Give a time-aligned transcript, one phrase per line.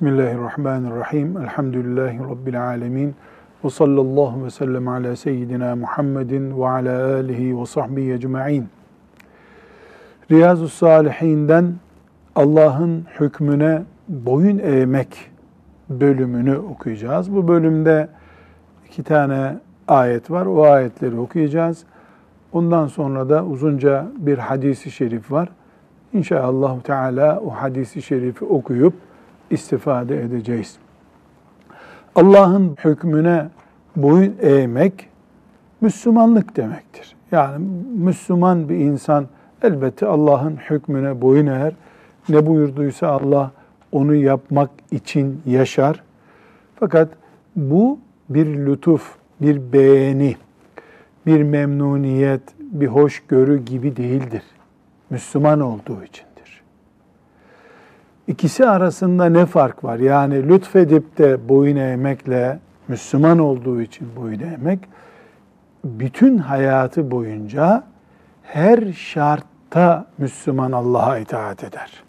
[0.00, 1.36] Bismillahirrahmanirrahim.
[1.36, 3.14] Elhamdülillahi Rabbil alemin.
[3.64, 8.68] Ve sallallahu ve sellem ala seyyidina Muhammedin ve ala alihi ve sahbihi ecma'in.
[10.30, 11.74] Riyazu Salihinden
[12.34, 15.30] Allah'ın hükmüne boyun eğmek
[15.90, 17.34] bölümünü okuyacağız.
[17.34, 18.08] Bu bölümde
[18.86, 19.58] iki tane
[19.88, 20.46] ayet var.
[20.46, 21.84] O ayetleri okuyacağız.
[22.52, 25.48] Ondan sonra da uzunca bir hadisi şerif var.
[26.12, 28.94] İnşallah Teala o hadisi şerifi okuyup
[29.50, 30.76] istifade edeceğiz.
[32.14, 33.48] Allah'ın hükmüne
[33.96, 35.08] boyun eğmek
[35.80, 37.16] Müslümanlık demektir.
[37.32, 39.26] Yani Müslüman bir insan
[39.62, 41.72] elbette Allah'ın hükmüne boyun eğer.
[42.28, 43.50] Ne buyurduysa Allah
[43.92, 46.02] onu yapmak için yaşar.
[46.76, 47.08] Fakat
[47.56, 47.98] bu
[48.28, 50.36] bir lütuf, bir beğeni,
[51.26, 54.42] bir memnuniyet, bir hoşgörü gibi değildir.
[55.10, 56.29] Müslüman olduğu içindir.
[58.30, 59.98] İkisi arasında ne fark var?
[59.98, 64.78] Yani lütfedip de boyun eğmekle Müslüman olduğu için boyun eğmek,
[65.84, 67.84] bütün hayatı boyunca
[68.42, 72.02] her şartta Müslüman Allah'a itaat eder.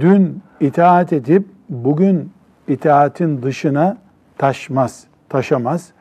[0.00, 2.32] Dün itaat edip bugün
[2.68, 3.96] itaatin dışına
[4.38, 5.92] taşmaz, taşamaz.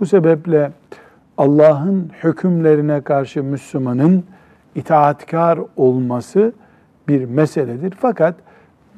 [0.00, 0.72] Bu sebeple
[1.38, 4.24] Allah'ın hükümlerine karşı Müslümanın
[4.74, 6.52] itaatkar olması
[7.08, 7.94] bir meseledir.
[8.00, 8.45] Fakat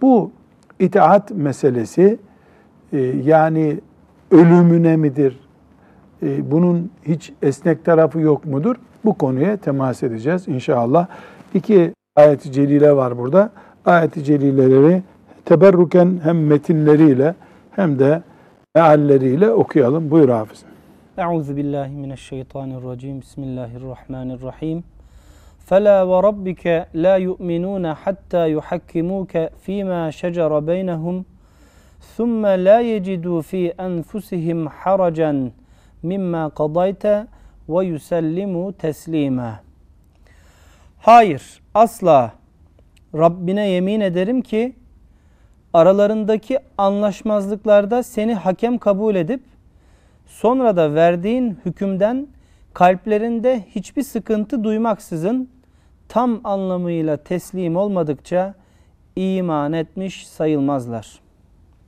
[0.02, 0.30] bu
[0.78, 2.18] itaat meselesi
[2.92, 3.80] e, yani
[4.30, 5.40] ölümüne midir?
[6.22, 8.76] E, bunun hiç esnek tarafı yok mudur?
[9.04, 11.06] Bu konuya temas edeceğiz inşallah.
[11.54, 13.50] İki ayet-i celile var burada.
[13.84, 15.02] Ayet-i celileleri
[15.44, 17.34] teberruken hem metinleriyle
[17.70, 18.22] hem de
[18.74, 20.10] mealleriyle okuyalım.
[20.10, 20.68] Buyur hafızım.
[21.18, 23.20] Euzu billahi.
[23.20, 24.84] Bismillahirrahmanirrahim.
[25.67, 29.33] فلا وربك لا يؤمنون حتى يحكموك
[29.63, 31.25] فيما شجر بينهم
[32.17, 35.51] ثم لا يجدوا في أنفسهم حرجا
[36.03, 37.03] مما قضيت
[37.67, 39.59] ويسلموا تسليما
[40.99, 42.33] Hayır, asla
[43.15, 44.75] Rabbine yemin ederim ki
[45.73, 49.43] aralarındaki anlaşmazlıklarda seni hakem kabul edip
[50.25, 52.27] sonra da verdiğin hükümden
[52.73, 55.49] kalplerinde hiçbir sıkıntı duymaksızın
[56.08, 58.54] tam anlamıyla teslim olmadıkça
[59.16, 61.20] iman etmiş sayılmazlar.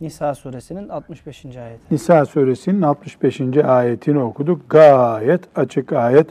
[0.00, 1.44] Nisa suresinin 65.
[1.44, 1.82] ayeti.
[1.90, 3.40] Nisa suresinin 65.
[3.64, 4.70] ayetini okuduk.
[4.70, 6.26] Gayet açık ayet.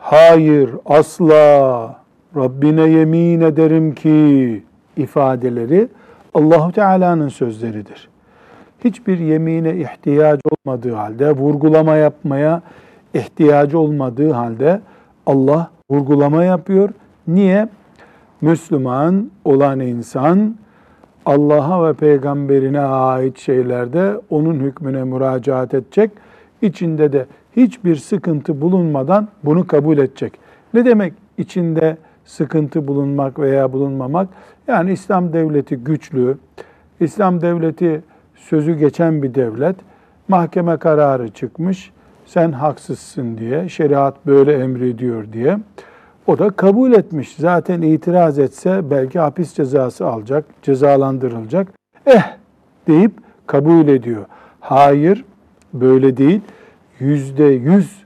[0.00, 1.96] Hayır asla
[2.36, 4.62] Rabbine yemin ederim ki
[4.96, 5.88] ifadeleri
[6.34, 8.08] Allahu Teala'nın sözleridir.
[8.84, 12.62] Hiçbir yemine ihtiyaç olmadığı halde, vurgulama yapmaya
[13.14, 14.80] ihtiyacı olmadığı halde
[15.26, 16.90] Allah vurgulama yapıyor.
[17.28, 17.68] Niye?
[18.40, 20.56] Müslüman olan insan
[21.26, 26.10] Allah'a ve peygamberine ait şeylerde onun hükmüne müracaat edecek.
[26.62, 27.26] İçinde de
[27.56, 30.32] hiçbir sıkıntı bulunmadan bunu kabul edecek.
[30.74, 34.28] Ne demek içinde sıkıntı bulunmak veya bulunmamak?
[34.68, 36.38] Yani İslam devleti güçlü,
[37.00, 38.02] İslam devleti
[38.36, 39.76] sözü geçen bir devlet.
[40.28, 41.92] Mahkeme kararı çıkmış,
[42.26, 45.58] sen haksızsın diye, şeriat böyle emrediyor diye.
[46.26, 47.36] O da kabul etmiş.
[47.38, 51.68] Zaten itiraz etse belki hapis cezası alacak, cezalandırılacak.
[52.06, 52.22] Eh
[52.88, 53.12] deyip
[53.46, 54.24] kabul ediyor.
[54.60, 55.24] Hayır,
[55.74, 56.40] böyle değil.
[57.00, 58.04] Yüzde yüz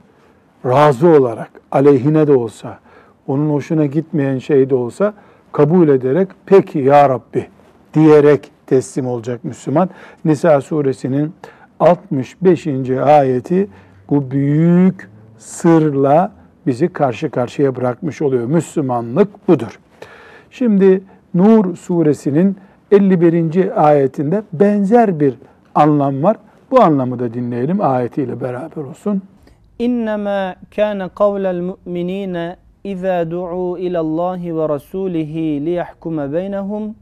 [0.65, 2.79] razı olarak, aleyhine de olsa,
[3.27, 5.13] onun hoşuna gitmeyen şey de olsa
[5.51, 7.47] kabul ederek peki ya Rabbi
[7.93, 9.89] diyerek teslim olacak Müslüman.
[10.25, 11.33] Nisa suresinin
[11.79, 12.67] 65.
[12.89, 13.67] ayeti
[14.09, 16.38] bu büyük sırla
[16.69, 18.45] bizi karşı karşıya bırakmış oluyor.
[18.45, 19.79] Müslümanlık budur.
[20.51, 21.01] Şimdi
[21.33, 22.57] Nur suresinin
[22.91, 23.87] 51.
[23.87, 25.33] ayetinde benzer bir
[25.75, 26.37] anlam var.
[26.71, 29.21] Bu anlamı da dinleyelim ayetiyle beraber olsun.
[29.79, 36.95] İnnemâ kâne kavlel mu'minîne izâ du'û ilallâhi ve rasûlihi liyahkume beynehum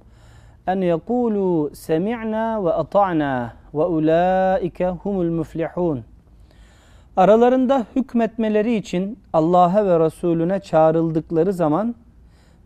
[0.67, 6.03] en yekûlû semi'nâ ve ata'nâ ve ulâike humul müflihûn.
[7.17, 11.95] Aralarında hükmetmeleri için Allah'a ve Resulüne çağrıldıkları zaman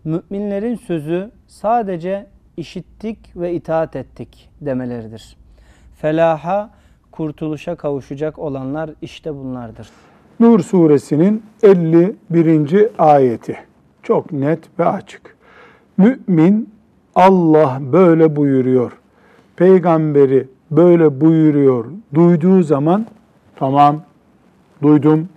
[0.03, 2.27] müminlerin sözü sadece
[2.57, 5.37] işittik ve itaat ettik demeleridir.
[5.95, 6.69] Felaha,
[7.11, 9.89] kurtuluşa kavuşacak olanlar işte bunlardır.
[10.39, 12.87] Nur suresinin 51.
[12.97, 13.57] ayeti.
[14.03, 15.37] Çok net ve açık.
[15.97, 16.69] Mümin
[17.15, 18.91] Allah böyle buyuruyor.
[19.55, 21.85] Peygamberi böyle buyuruyor.
[22.13, 23.05] Duyduğu zaman
[23.55, 24.01] tamam
[24.81, 25.29] duydum,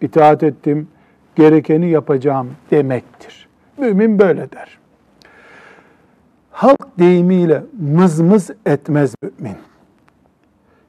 [0.00, 0.88] itaat ettim,
[1.34, 3.48] gerekeni yapacağım demektir.
[3.78, 4.78] Mümin böyle der.
[6.50, 9.56] halk deyimiyle mızmız etmez mümin.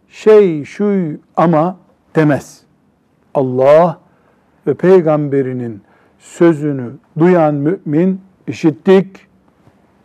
[0.07, 1.77] Şey şu ama
[2.15, 2.61] demez.
[3.33, 3.99] Allah
[4.67, 5.81] ve peygamberinin
[6.19, 9.27] sözünü duyan mümin işittik,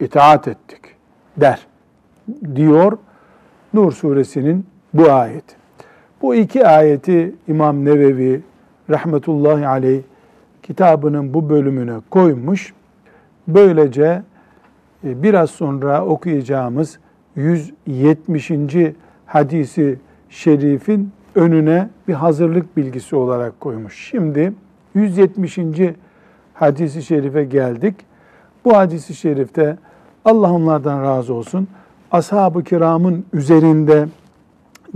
[0.00, 0.81] itaat ettik
[1.37, 1.66] der
[2.55, 2.99] diyor
[3.75, 5.56] Nur suresinin bu ayeti.
[6.23, 8.41] Bu iki ayeti İmam Nevevi
[8.91, 10.03] rahmetullahi aleyh
[10.62, 12.75] kitabının bu bölümüne koymuş.
[13.49, 14.23] Böylece
[15.05, 16.99] e, biraz sonra okuyacağımız
[17.37, 18.50] 170.
[19.26, 19.99] hadisi
[20.29, 24.09] şerifin önüne bir hazırlık bilgisi olarak koymuş.
[24.11, 24.53] Şimdi
[24.94, 25.59] 170.
[26.55, 27.94] hadisi şerife geldik.
[28.65, 29.76] Bu hadisi şerifte
[30.25, 31.69] Allah onlardan razı olsun.
[32.11, 34.09] Ashab-ı kiramın üzerinde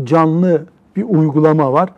[0.04, 0.66] canlı
[0.96, 1.88] bir uygulama var.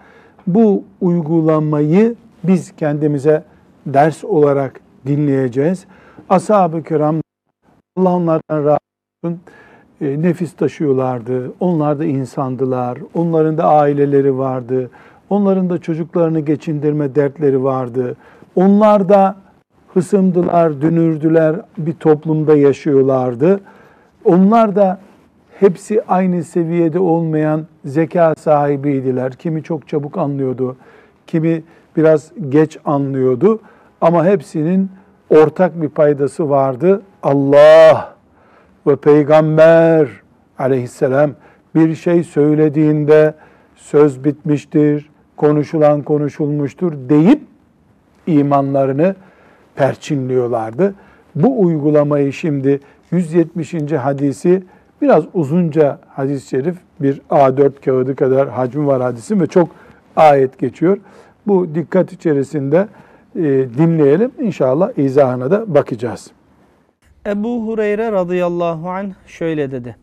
[0.46, 2.14] Bu uygulamayı
[2.44, 3.44] biz kendimize
[3.86, 5.86] ders olarak dinleyeceğiz.
[6.28, 7.16] Ashab-ı kiram
[7.96, 8.78] Allah onlardan razı
[9.24, 9.40] olsun
[10.00, 11.52] e, nefis taşıyorlardı.
[11.60, 12.98] Onlar da insandılar.
[13.14, 14.90] Onların da aileleri vardı.
[15.30, 18.16] Onların da çocuklarını geçindirme dertleri vardı.
[18.56, 19.36] Onlar da
[19.94, 23.60] hısımdılar, dünürdüler, bir toplumda yaşıyorlardı.
[24.24, 24.98] Onlar da
[25.60, 29.32] hepsi aynı seviyede olmayan zeka sahibiydiler.
[29.32, 30.76] Kimi çok çabuk anlıyordu,
[31.26, 31.62] kimi
[31.96, 33.60] biraz geç anlıyordu.
[34.00, 34.90] Ama hepsinin
[35.30, 37.02] ortak bir paydası vardı.
[37.22, 38.14] Allah
[38.86, 40.08] ve peygamber
[40.58, 41.30] aleyhisselam
[41.74, 43.34] bir şey söylediğinde
[43.76, 47.42] söz bitmiştir, konuşulan konuşulmuştur deyip
[48.26, 49.14] imanlarını
[49.74, 50.94] perçinliyorlardı.
[51.34, 52.80] Bu uygulamayı şimdi
[53.10, 53.74] 170.
[53.92, 54.62] hadisi
[55.02, 59.68] biraz uzunca hadis-i şerif bir A4 kağıdı kadar hacmi var hadisin ve çok
[60.16, 60.98] ayet geçiyor.
[61.46, 62.88] Bu dikkat içerisinde
[63.36, 63.42] e,
[63.78, 64.30] dinleyelim.
[64.40, 66.30] İnşallah izahına da bakacağız.
[67.26, 69.96] Ebu Hureyre radıyallahu anh şöyle dedi.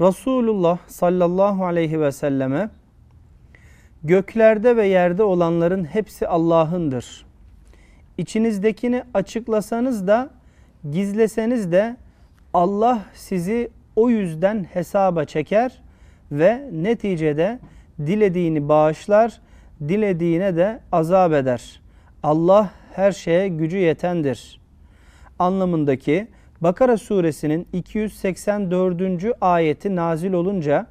[0.00, 2.70] Resulullah sallallahu aleyhi ve selleme
[4.04, 7.26] göklerde ve yerde olanların hepsi Allah'ındır.
[8.18, 10.30] İçinizdekini açıklasanız da
[10.90, 11.96] gizleseniz de
[12.56, 15.82] Allah sizi o yüzden hesaba çeker
[16.32, 17.58] ve neticede
[18.06, 19.40] dilediğini bağışlar,
[19.88, 21.80] dilediğine de azap eder.
[22.22, 24.60] Allah her şeye gücü yetendir.
[25.38, 26.28] Anlamındaki
[26.60, 29.02] Bakara suresinin 284.
[29.40, 30.86] ayeti nazil olunca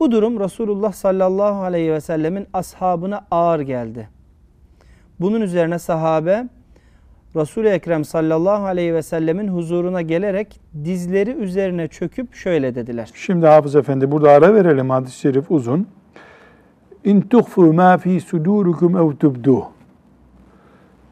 [0.00, 4.08] bu durum Resulullah sallallahu aleyhi ve sellemin ashabına ağır geldi.
[5.20, 6.48] Bunun üzerine sahabe
[7.36, 13.10] Resul-i Ekrem sallallahu aleyhi ve sellemin huzuruna gelerek dizleri üzerine çöküp şöyle dediler.
[13.14, 15.86] Şimdi Hafız Efendi burada ara verelim hadis-i şerif uzun.
[17.04, 19.64] İn tuhfu ma fi sudurukum ev tubduh.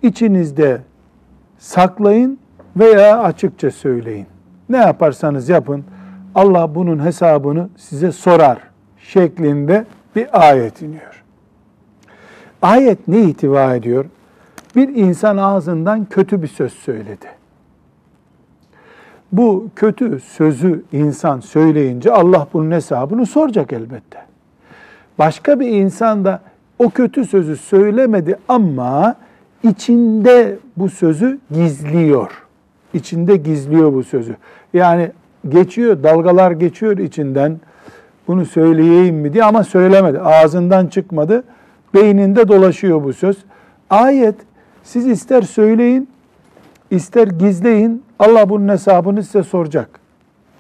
[0.03, 0.81] İçinizde
[1.59, 2.39] saklayın
[2.77, 4.27] veya açıkça söyleyin.
[4.69, 5.85] Ne yaparsanız yapın
[6.35, 8.59] Allah bunun hesabını size sorar
[8.99, 11.25] şeklinde bir ayet iniyor.
[12.63, 14.05] Ayet ne itiva ediyor?
[14.77, 17.27] Bir insan ağzından kötü bir söz söyledi.
[19.33, 24.19] Bu kötü sözü insan söyleyince Allah bunun hesabını soracak elbette.
[25.19, 26.41] Başka bir insan da
[26.79, 29.15] o kötü sözü söylemedi ama
[29.63, 32.45] içinde bu sözü gizliyor.
[32.95, 34.37] İçinde gizliyor bu sözü.
[34.75, 35.11] Yani
[35.49, 37.61] geçiyor, dalgalar geçiyor içinden.
[38.29, 40.21] Bunu söyleyeyim mi diye ama söylemedi.
[40.21, 41.45] Ağzından çıkmadı.
[41.95, 43.37] Beyninde dolaşıyor bu söz.
[43.91, 44.35] Ayet
[44.89, 46.09] siz ister söyleyin,
[46.91, 48.03] ister gizleyin.
[48.19, 49.89] Allah bunun hesabını size soracak.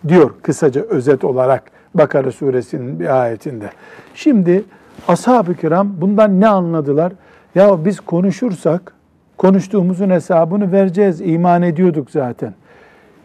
[0.08, 1.62] Diyor kısaca özet olarak
[1.94, 3.70] Bakara suresinin bir ayetinde.
[4.14, 4.64] Şimdi
[5.08, 7.12] ashab-ı kiram bundan ne anladılar?
[7.54, 8.92] Ya biz konuşursak
[9.38, 11.20] konuştuğumuzun hesabını vereceğiz.
[11.20, 12.54] iman ediyorduk zaten.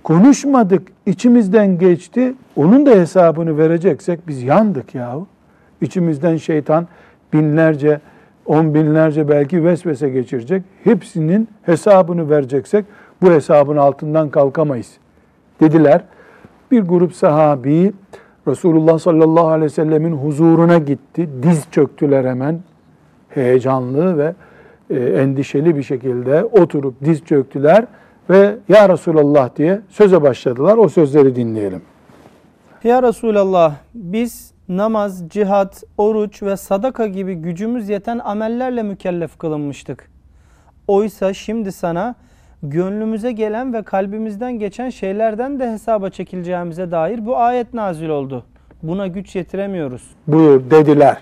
[0.03, 2.33] Konuşmadık, içimizden geçti.
[2.55, 5.27] Onun da hesabını vereceksek biz yandık yahu.
[5.81, 6.87] İçimizden şeytan
[7.33, 7.99] binlerce,
[8.45, 10.63] on binlerce belki vesvese geçirecek.
[10.83, 12.85] Hepsinin hesabını vereceksek
[13.21, 14.91] bu hesabın altından kalkamayız
[15.59, 16.01] dediler.
[16.71, 17.93] Bir grup sahabi
[18.47, 21.29] Resulullah sallallahu aleyhi ve sellemin huzuruna gitti.
[21.43, 22.59] Diz çöktüler hemen.
[23.29, 24.33] Heyecanlı ve
[24.89, 27.85] e, endişeli bir şekilde oturup diz çöktüler
[28.29, 30.77] ve Ya Resulallah diye söze başladılar.
[30.77, 31.81] O sözleri dinleyelim.
[32.83, 40.09] Ya Resulallah biz namaz, cihat, oruç ve sadaka gibi gücümüz yeten amellerle mükellef kılınmıştık.
[40.87, 42.15] Oysa şimdi sana
[42.63, 48.43] gönlümüze gelen ve kalbimizden geçen şeylerden de hesaba çekileceğimize dair bu ayet nazil oldu.
[48.83, 50.09] Buna güç yetiremiyoruz.
[50.27, 51.17] Buyur dediler.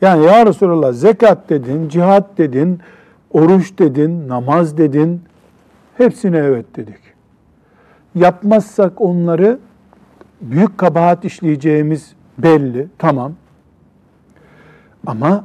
[0.00, 2.80] Yani ya Resulallah zekat dedin, cihat dedin,
[3.30, 5.22] oruç dedin, namaz dedin.
[5.98, 6.98] Hepsine evet dedik.
[8.14, 9.58] yapmazsak onları
[10.40, 12.88] büyük kabahat işleyeceğimiz belli.
[12.98, 13.32] Tamam.
[15.06, 15.44] Ama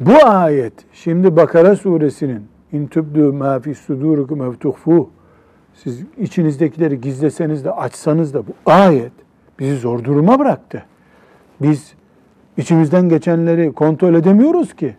[0.00, 2.42] bu ayet şimdi Bakara suresinin
[2.72, 5.10] in tübdü ma fi sudurukum ev tuhfu
[5.74, 9.12] siz içinizdekileri gizleseniz de açsanız da bu ayet
[9.58, 10.84] bizi zor duruma bıraktı.
[11.62, 11.94] Biz
[12.56, 14.96] içimizden geçenleri kontrol edemiyoruz ki.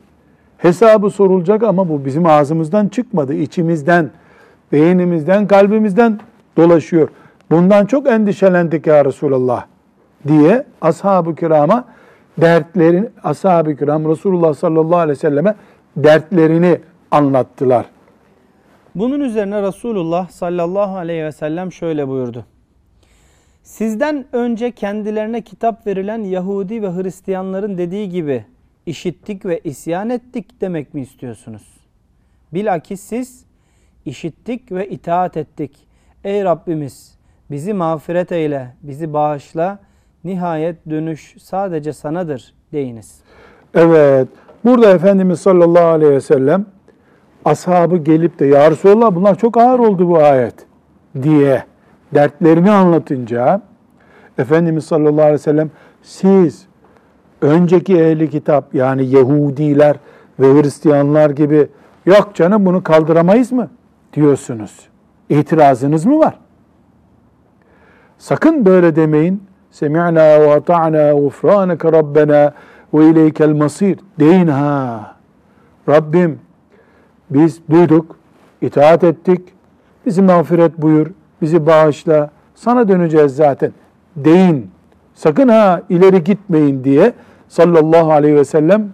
[0.58, 3.34] Hesabı sorulacak ama bu bizim ağzımızdan çıkmadı.
[3.34, 4.12] İçimizden,
[4.72, 6.20] beynimizden, kalbimizden
[6.58, 7.10] dolaşıyor.
[7.52, 9.66] Bundan çok endişelendik ya Resulallah
[10.28, 11.86] diye ashab-ı kirama
[12.42, 15.56] dertlerin ashab-ı kiram Resulullah sallallahu aleyhi ve selleme
[15.98, 16.80] dertlerini
[17.12, 17.86] anlattılar.
[18.96, 22.46] Bunun üzerine Resulullah sallallahu aleyhi ve sellem şöyle buyurdu.
[23.64, 28.46] Sizden önce kendilerine kitap verilen Yahudi ve Hristiyanların dediği gibi
[28.86, 31.64] işittik ve isyan ettik demek mi istiyorsunuz?
[32.54, 33.46] Bilakis siz
[34.06, 35.88] işittik ve itaat ettik.
[36.24, 37.18] Ey Rabbimiz
[37.52, 39.80] bizi mağfiret eyle, bizi bağışla.
[40.24, 43.20] Nihayet dönüş sadece sanadır deyiniz.
[43.74, 44.28] Evet.
[44.66, 46.66] Burada Efendimiz sallallahu aleyhi ve sellem
[47.46, 50.56] ashabı gelip de ya Resulallah bunlar çok ağır oldu bu ayet
[51.22, 51.64] diye
[52.14, 53.62] dertlerini anlatınca
[54.38, 55.72] Efendimiz sallallahu aleyhi ve sellem
[56.02, 56.68] siz
[57.42, 59.96] önceki ehli kitap yani Yahudiler
[60.40, 61.68] ve Hristiyanlar gibi
[62.06, 63.70] yok canım bunu kaldıramayız mı
[64.14, 64.90] diyorsunuz.
[65.30, 66.40] İtirazınız mı var?
[68.18, 69.49] Sakın böyle demeyin.
[69.72, 72.54] Semi'na ve ata'na gufraneke rabbena
[72.94, 73.98] ve ileykel masir.
[74.20, 75.16] Deyin ha.
[75.90, 76.40] Rabbim
[77.30, 78.16] biz duyduk,
[78.62, 79.42] itaat ettik.
[80.06, 81.08] Bizi mağfiret buyur,
[81.42, 82.30] bizi bağışla.
[82.56, 83.72] Sana döneceğiz zaten.
[84.16, 84.72] Deyin.
[85.16, 87.14] Sakın ha ileri gitmeyin diye
[87.48, 88.90] sallallahu aleyhi ve sellem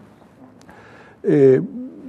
[1.29, 1.59] e,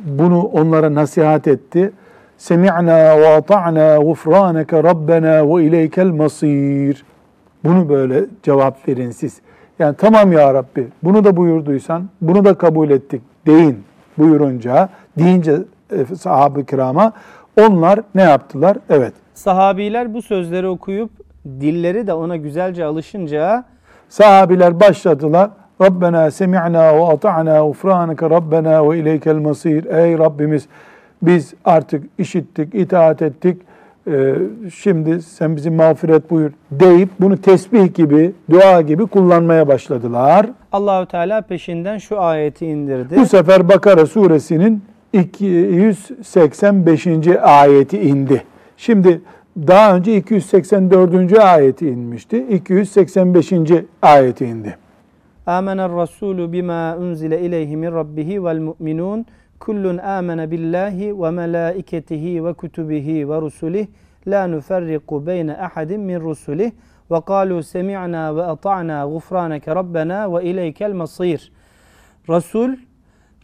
[0.04, 1.92] bunu onlara nasihat etti.
[2.38, 7.04] Semi'na ve ata'na gufraneke rabbena ve ileykel masir.
[7.68, 9.40] Bunu böyle cevap verin siz.
[9.78, 13.84] Yani tamam ya Rabbi bunu da buyurduysan bunu da kabul ettik deyin
[14.18, 15.56] buyurunca deyince
[15.90, 17.12] e, sahabe-i kirama
[17.60, 18.76] onlar ne yaptılar?
[18.90, 19.12] Evet.
[19.34, 21.10] Sahabiler bu sözleri okuyup
[21.44, 23.64] dilleri de ona güzelce alışınca
[24.08, 25.50] Sahabiler başladılar.
[25.80, 29.84] Rabbena semi'na ve ata'na ufraneke Rabbena ve ileykel masir.
[29.84, 30.68] Ey Rabbimiz
[31.22, 33.62] biz artık işittik, itaat ettik.
[34.10, 34.34] Ee,
[34.74, 40.46] şimdi sen bizi mağfiret buyur deyip bunu tesbih gibi, dua gibi kullanmaya başladılar.
[40.72, 43.16] Allahü Teala peşinden şu ayeti indirdi.
[43.16, 44.82] Bu sefer Bakara suresinin
[45.12, 47.06] 285.
[47.42, 48.42] ayeti indi.
[48.76, 49.20] Şimdi
[49.56, 51.38] daha önce 284.
[51.38, 52.46] ayeti inmişti.
[52.50, 53.52] 285.
[54.02, 54.76] ayeti indi.
[55.46, 59.26] Amener Rasulu bima unzile ileyhi min rabbihi vel mu'minun
[59.60, 63.86] kullun amene billahi ve melaiketihi ve kutubihi ve rusulih
[64.26, 66.72] la nuferriku beyne ahadin min rusulih
[67.10, 71.52] ve kalu semi'na ve ata'na gufraneke rabbena ve ileykel masir.
[72.28, 72.76] Resul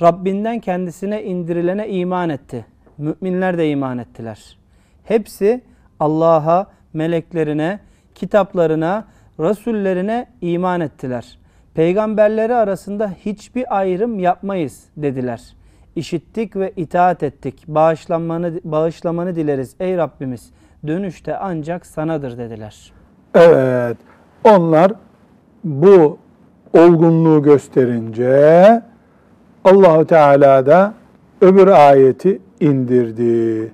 [0.03, 2.67] Rabbinden kendisine indirilene iman etti.
[2.99, 4.57] Müminler de iman ettiler.
[5.05, 5.61] Hepsi
[6.01, 7.81] Allah'a, meleklerine,
[8.15, 9.05] kitaplarına,
[9.41, 11.39] rasullerine iman ettiler.
[11.75, 15.55] Peygamberleri arasında hiçbir ayrım yapmayız dediler.
[15.97, 17.65] İşittik ve itaat ettik.
[17.69, 20.51] Bağışlanmanı, bağışlamanı dileriz ey Rabbimiz.
[20.87, 22.93] Dönüşte ancak sanadır dediler.
[23.35, 23.97] Evet.
[24.45, 24.93] Onlar
[25.65, 26.19] bu
[26.79, 28.83] olgunluğu gösterince
[29.65, 30.95] Allahu Teala da
[31.41, 33.73] öbür ayeti indirdi.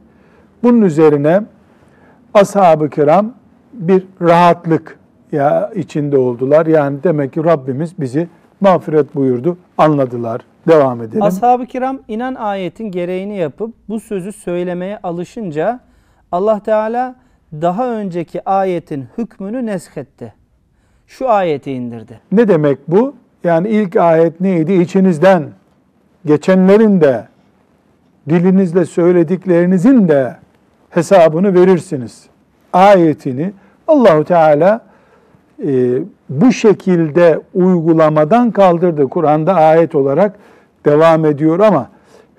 [0.63, 1.43] Bunun üzerine
[2.35, 3.35] ashab-ı kiram
[3.73, 4.99] bir rahatlık
[5.33, 6.67] ya içinde oldular.
[6.67, 8.29] Yani demek ki Rabbimiz bizi
[8.61, 9.59] mağfiret buyurdu.
[9.79, 10.41] Anladılar.
[10.69, 11.23] Devam edelim.
[11.23, 15.81] Ashab-ı kiram inen ayetin gereğini yapıp bu sözü söylemeye alışınca
[16.33, 17.15] Allah Teala
[17.53, 20.35] daha önceki ayetin hükmünü neshetti.
[21.07, 22.21] Şu ayeti indirdi.
[22.33, 23.15] Ne demek bu?
[23.45, 24.73] Yani ilk ayet neydi?
[24.73, 25.49] İçinizden
[26.27, 27.29] geçenlerin de
[28.29, 30.37] dilinizle söylediklerinizin de
[30.91, 32.27] hesabını verirsiniz.
[32.73, 33.53] Ayetini
[33.89, 34.81] Allahu Teala
[35.67, 35.99] e,
[36.29, 39.09] bu şekilde uygulamadan kaldırdı.
[39.09, 40.37] Kur'an'da ayet olarak
[40.91, 41.91] devam ediyor ama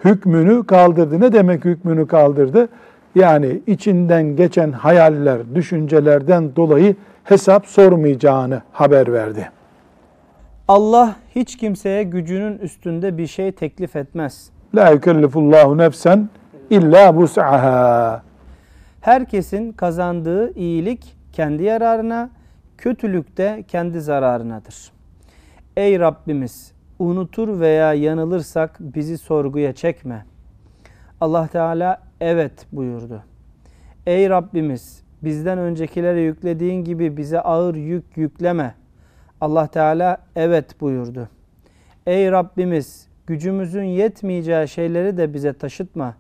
[0.06, 1.20] hükmünü kaldırdı.
[1.20, 2.68] Ne demek hükmünü kaldırdı?
[3.16, 9.50] Yani içinden geçen hayaller, düşüncelerden dolayı hesap sormayacağını haber verdi.
[10.68, 14.50] Allah hiç kimseye gücünün üstünde bir şey teklif etmez.
[14.76, 16.30] La yükellifullahu nefsen
[16.70, 18.24] illa vus'aha.
[19.02, 22.30] Herkesin kazandığı iyilik kendi yararına,
[22.78, 24.92] kötülük de kendi zararınadır.
[25.78, 30.26] Ey Rabbimiz unutur veya yanılırsak bizi sorguya çekme.
[31.22, 33.24] Allah Teala evet buyurdu.
[34.06, 38.76] Ey Rabbimiz bizden öncekilere yüklediğin gibi bize ağır yük yükleme.
[39.42, 41.30] Allah Teala evet buyurdu.
[42.08, 46.16] Ey Rabbimiz gücümüzün yetmeyeceği şeyleri de bize taşıtma.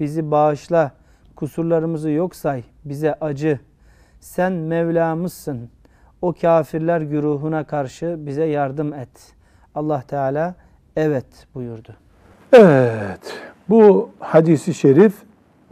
[0.00, 0.92] Bizi bağışla,
[1.36, 3.60] kusurlarımızı yok say, bize acı.
[4.20, 5.70] Sen Mevlamızsın.
[6.22, 9.37] O kafirler güruhuna karşı bize yardım et.
[9.78, 10.54] Allah Teala
[10.96, 11.92] evet buyurdu.
[12.52, 13.34] Evet,
[13.68, 15.14] bu hadisi şerif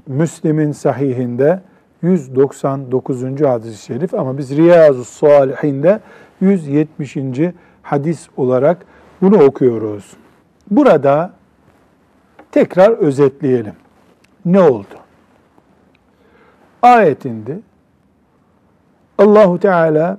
[0.06, 1.60] Müslim'in sahihinde
[2.02, 3.40] 199.
[3.40, 6.00] hadis-i şerif ama biz Riyazu Salihinde
[6.40, 7.16] 170.
[7.82, 8.86] hadis olarak
[9.22, 10.16] bunu okuyoruz.
[10.70, 11.32] Burada
[12.52, 13.74] tekrar özetleyelim.
[14.44, 14.94] Ne oldu?
[16.82, 17.58] Ayetinde
[19.18, 20.18] Allahu Teala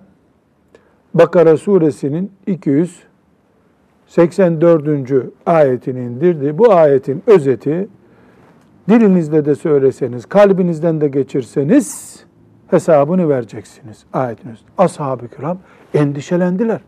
[1.13, 2.31] Bakara suresinin
[4.07, 5.25] 284.
[5.45, 6.57] ayetini indirdi.
[6.57, 7.87] Bu ayetin özeti
[8.89, 12.17] dilinizle de söyleseniz, kalbinizden de geçirseniz
[12.67, 14.71] hesabını vereceksiniz ayetin özeti.
[14.77, 15.57] Ashab-ı kiram
[15.93, 16.81] endişelendiler.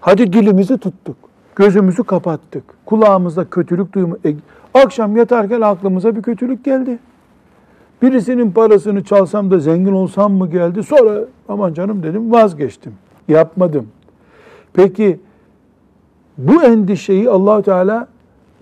[0.00, 1.16] Hadi dilimizi tuttuk,
[1.56, 4.16] gözümüzü kapattık, kulağımızda kötülük duyma.
[4.24, 4.34] E,
[4.74, 6.98] akşam yatarken aklımıza bir kötülük geldi.
[8.02, 10.82] Birisinin parasını çalsam da zengin olsam mı geldi?
[10.82, 12.94] Sonra aman canım dedim vazgeçtim.
[13.28, 13.86] Yapmadım.
[14.72, 15.20] Peki
[16.38, 18.08] bu endişeyi allah Teala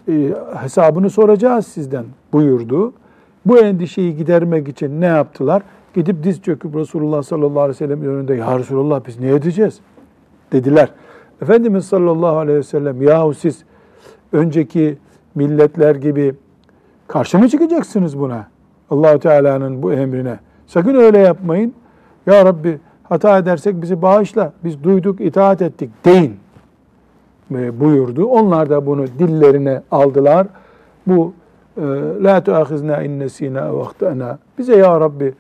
[0.09, 2.93] e, hesabını soracağız sizden buyurdu.
[3.47, 5.63] Bu endişeyi gidermek için ne yaptılar?
[5.95, 9.81] Gidip diz çöküp Resulullah sallallahu aleyhi ve sellem'in önünde Ya Resulullah biz ne edeceğiz?
[10.53, 10.89] Dediler.
[11.43, 13.65] Efendimiz sallallahu aleyhi ve sellem yahu siz
[14.33, 14.99] önceki
[15.35, 16.35] milletler gibi
[17.09, 18.47] karşı mı çıkacaksınız buna?
[18.91, 20.39] allah Teala'nın bu emrine.
[20.67, 21.75] Sakın öyle yapmayın.
[22.27, 24.53] Ya Rabbi hata edersek bizi bağışla.
[24.65, 26.37] Biz duyduk, itaat ettik deyin
[27.51, 28.27] buyurdu.
[28.27, 30.47] Onlar da bunu dillerine aldılar.
[31.07, 31.33] Bu
[31.77, 31.83] e,
[32.23, 35.35] la tuahizna in nesina ve Bize ya Rabbi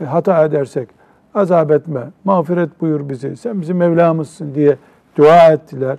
[0.00, 0.88] e, hata edersek
[1.34, 3.36] azap etme, mağfiret buyur bizi.
[3.36, 4.76] Sen bizim Mevlamızsın diye
[5.16, 5.98] dua ettiler.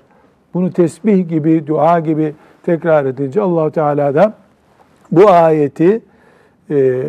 [0.54, 4.34] Bunu tesbih gibi, dua gibi tekrar edince allah Teala da
[5.12, 6.02] bu ayeti
[6.70, 7.04] e,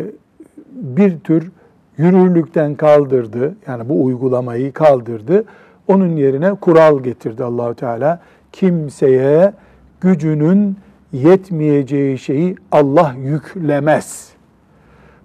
[0.71, 1.51] bir tür
[1.97, 3.55] yürürlükten kaldırdı.
[3.67, 5.43] Yani bu uygulamayı kaldırdı.
[5.87, 8.19] Onun yerine kural getirdi Allahu Teala.
[8.53, 9.53] Kimseye
[10.01, 10.77] gücünün
[11.13, 14.29] yetmeyeceği şeyi Allah yüklemez.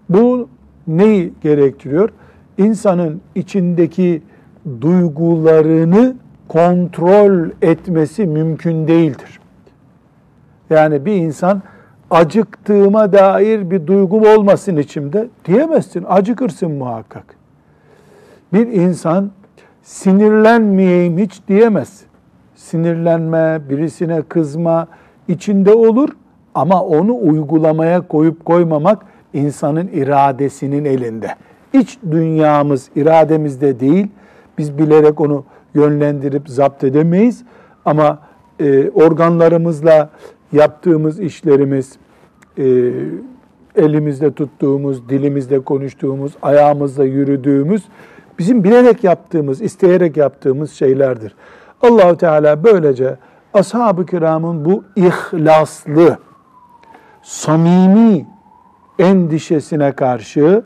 [0.08, 0.48] Bu
[0.86, 2.10] neyi gerektiriyor?
[2.58, 4.22] İnsanın içindeki
[4.80, 6.16] duygularını
[6.48, 9.40] kontrol etmesi mümkün değildir.
[10.70, 11.62] Yani bir insan
[12.10, 16.04] acıktığıma dair bir duygum olmasın içimde diyemezsin.
[16.08, 17.24] Acıkırsın muhakkak.
[18.52, 19.30] Bir insan
[19.82, 22.07] sinirlenmeyeyim hiç diyemez.
[22.58, 24.88] Sinirlenme, birisine kızma
[25.28, 26.08] içinde olur
[26.54, 29.02] ama onu uygulamaya koyup koymamak
[29.34, 31.28] insanın iradesinin elinde.
[31.72, 34.06] İç dünyamız irademizde değil.
[34.58, 35.44] Biz bilerek onu
[35.74, 37.44] yönlendirip zapt edemeyiz
[37.84, 38.18] ama
[38.60, 40.10] e, organlarımızla
[40.52, 41.96] yaptığımız işlerimiz,
[42.58, 42.64] e,
[43.76, 47.82] elimizde tuttuğumuz, dilimizde konuştuğumuz, ayağımızla yürüdüğümüz,
[48.38, 51.34] bizim bilerek yaptığımız, isteyerek yaptığımız şeylerdir.
[51.82, 53.16] Allahu Teala böylece
[53.54, 56.18] ashab-ı kiramın bu ihlaslı,
[57.22, 58.26] samimi
[58.98, 60.64] endişesine karşı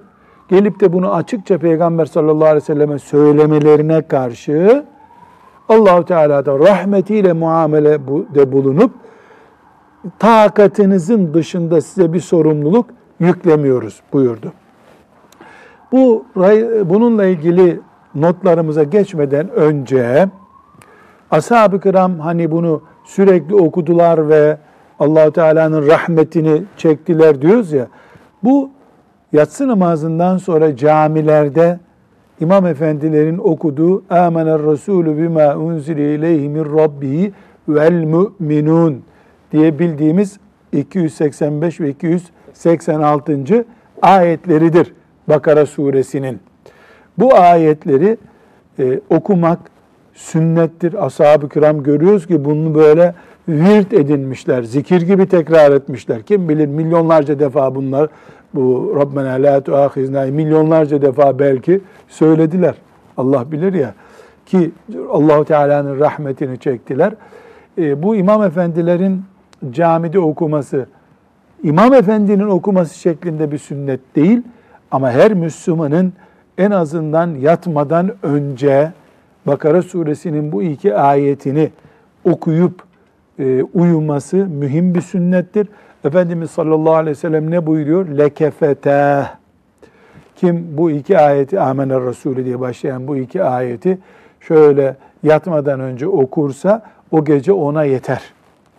[0.48, 4.84] gelip de bunu açıkça Peygamber sallallahu aleyhi ve selleme söylemelerine karşı
[5.68, 7.98] Allahu Teala da rahmetiyle muamele
[8.34, 8.90] de bulunup
[10.18, 12.86] takatınızın dışında size bir sorumluluk
[13.20, 14.52] yüklemiyoruz buyurdu.
[15.92, 16.24] Bu
[16.84, 17.80] bununla ilgili
[18.14, 20.28] notlarımıza geçmeden önce
[21.32, 24.56] ashab-ı kiram hani bunu sürekli okudular ve
[24.98, 27.86] Allahu Teala'nın rahmetini çektiler diyoruz ya.
[28.44, 28.70] Bu
[29.32, 31.78] yatsı namazından sonra camilerde
[32.40, 37.32] İmam efendilerin okuduğu Amener Resulü bima unzile ileyhi min rabbihi
[37.68, 39.02] vel mu'minun
[39.52, 40.38] diye bildiğimiz
[40.72, 43.64] 285 ve 286.
[44.02, 44.94] ayetleridir
[45.28, 46.40] Bakara suresinin.
[47.18, 48.16] Bu ayetleri
[48.78, 49.58] e, okumak
[50.14, 51.06] sünnettir.
[51.06, 53.14] Ashab-ı kiram görüyoruz ki bunu böyle
[53.48, 56.22] virt edinmişler, zikir gibi tekrar etmişler.
[56.22, 58.08] Kim bilir milyonlarca defa bunlar
[58.54, 62.74] bu Rabbena la tuahizna milyonlarca defa belki söylediler.
[63.16, 63.94] Allah bilir ya
[64.46, 64.70] ki
[65.10, 67.12] Allahu Teala'nın rahmetini çektiler.
[67.78, 69.22] E, bu imam efendilerin
[69.70, 70.86] camide okuması,
[71.62, 74.42] İmam Efendi'nin okuması şeklinde bir sünnet değil
[74.90, 76.12] ama her Müslümanın
[76.58, 78.92] en azından yatmadan önce
[79.46, 81.70] Bakara suresinin bu iki ayetini
[82.24, 82.82] okuyup
[83.38, 85.68] e, uyuması mühim bir sünnettir.
[86.04, 88.08] Efendimiz sallallahu aleyhi ve sellem ne buyuruyor?
[88.08, 89.26] Lekefete.
[90.36, 93.98] Kim bu iki ayeti Amener Resulü diye başlayan bu iki ayeti
[94.40, 98.22] şöyle yatmadan önce okursa o gece ona yeter.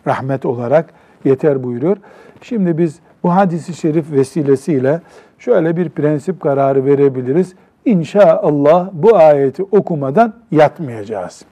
[0.08, 0.94] Rahmet olarak
[1.26, 1.98] yeter buyuruyor.
[2.42, 5.02] Şimdi biz bu hadisi şerif vesilesiyle
[5.40, 7.54] şöyle bir prensip kararı verebiliriz.
[7.86, 11.46] İnşallah bu ayeti okumadan yatmayacağız.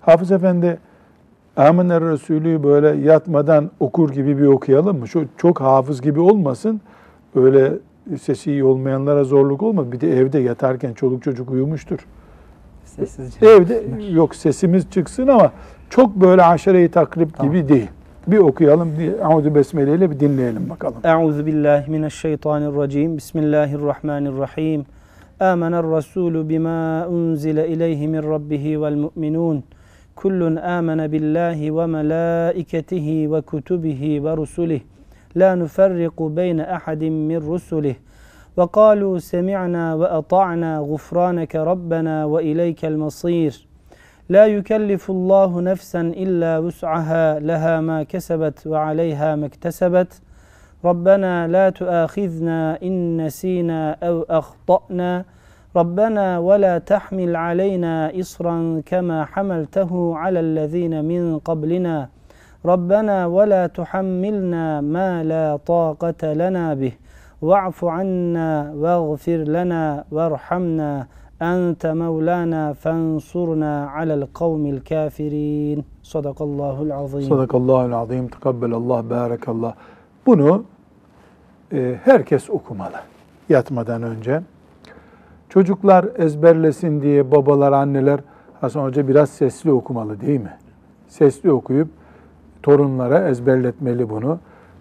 [0.00, 0.78] Hafız Efendi
[1.56, 5.08] Amener Resulü böyle yatmadan okur gibi bir okuyalım mı?
[5.08, 6.80] Şu çok hafız gibi olmasın.
[7.34, 7.72] Öyle
[8.20, 9.92] sesi iyi olmayanlara zorluk olma.
[9.92, 11.98] Bir de evde yatarken çoluk çocuk uyumuştur.
[12.84, 13.46] Sessizce.
[13.46, 15.52] Evde yok sesimiz çıksın ama
[15.90, 17.52] çok böyle aşere-i takrib Tamam.
[17.52, 17.88] gibi değil.
[18.26, 20.96] Bir okuyalım, bir Auzu Besmele ile bir dinleyelim bakalım.
[21.04, 23.16] Euzu billahi mineşşeytanirracim.
[23.16, 24.86] Bismillahirrahmanirrahim.
[25.42, 29.62] آمن الرسول بما أنزل إليه من ربه والمؤمنون.
[30.14, 34.80] كل آمن بالله وملائكته وكتبه ورسله.
[35.34, 37.94] لا نفرق بين أحد من رسله.
[38.56, 43.66] وقالوا سمعنا وأطعنا غفرانك ربنا وإليك المصير.
[44.28, 47.38] لا يكلف الله نفسا إلا وسعها.
[47.38, 50.20] لها ما كسبت وعليها ما اكتسبت.
[50.90, 52.94] ربنا لا تؤاخذنا إن
[53.26, 55.12] نسينا أو أخطأنا.
[55.80, 58.56] ربنا ولا تحمل علينا إصرا
[58.90, 62.08] كما حملته على الذين من قبلنا.
[62.72, 66.92] ربنا ولا تحملنا ما لا طاقة لنا به.
[67.42, 71.06] واعف عنا واغفر لنا وارحمنا.
[71.42, 75.78] أنت مولانا فانصرنا على القوم الكافرين.
[76.02, 77.28] صدق الله العظيم.
[77.28, 79.72] Sadakallahu azim, tekabbelallah, barakallah.
[80.26, 80.75] Bunu e,
[82.04, 82.96] herkes okumalı
[83.48, 84.40] yatmadan önce.
[85.48, 88.20] Çocuklar ezberlesin diye babalar, anneler
[88.60, 90.52] Hasan Hoca biraz sesli okumalı değil mi?
[91.08, 91.88] Sesli okuyup
[92.62, 94.38] torunlara ezberletmeli bunu.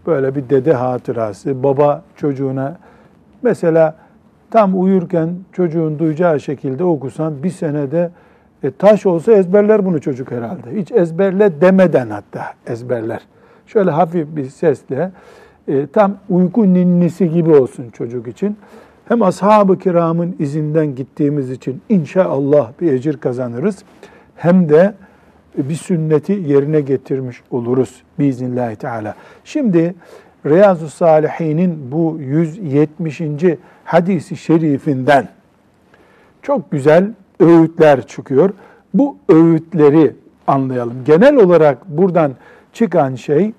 [0.08, 2.78] Böyle bir dede hatırası, baba çocuğuna
[3.42, 3.96] mesela
[4.52, 8.12] tam uyurken çocuğun duyacağı şekilde okusan bir senede
[8.64, 10.76] e, taş olsa ezberler bunu çocuk herhalde.
[10.76, 13.22] Hiç ezberle demeden hatta ezberler.
[13.68, 15.12] Şöyle hafif bir sesle
[15.68, 18.58] e, tam uyku ninnisi gibi olsun çocuk için.
[19.08, 23.84] Hem ashab-ı kiramın izinden gittiğimiz için inşallah bir ecir kazanırız.
[24.36, 24.94] Hem de
[25.58, 29.16] bir sünneti yerine getirmiş oluruz biiznillahü teala.
[29.44, 29.96] Şimdi
[30.46, 33.22] Riyazu Salihin'in bu 170.
[33.86, 35.28] hadisi şerifinden
[36.42, 38.50] çok güzel öğütler çıkıyor.
[38.94, 40.16] Bu öğütleri
[40.48, 41.04] anlayalım.
[41.06, 42.32] Genel olarak buradan
[42.74, 43.54] çıkan şey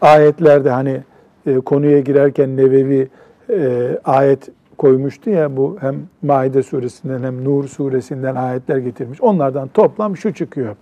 [0.00, 1.00] ayetlerde hani
[1.46, 3.08] e, konuya girerken Nevevi
[3.50, 9.20] e, ayet koymuştu ya bu hem Maide suresinden hem Nur suresinden ayetler getirmiş.
[9.20, 10.76] Onlardan toplam şu çıkıyor.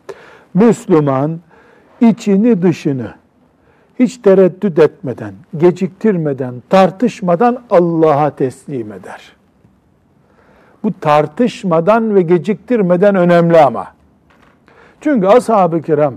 [0.54, 1.40] Müslüman
[2.00, 3.14] içini dışını
[3.98, 9.36] hiç tereddüt etmeden, geciktirmeden, tartışmadan Allah'a teslim eder.
[10.84, 13.86] Bu tartışmadan ve geciktirmeden önemli ama.
[15.00, 16.14] Çünkü ashab-ı kiram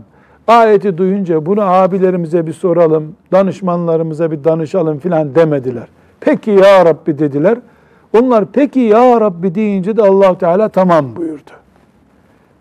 [0.48, 5.88] ayeti duyunca bunu abilerimize bir soralım, danışmanlarımıza bir danışalım filan demediler.
[6.20, 7.58] Peki ya Rabbi dediler.
[8.20, 11.52] Onlar peki ya Rabbi deyince de allah Teala tamam buyurdu.